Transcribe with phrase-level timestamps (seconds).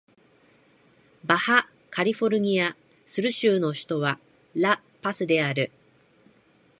[1.23, 4.17] バハ・カリフォルニア・スル州の州都は
[4.55, 5.71] ラ・パスである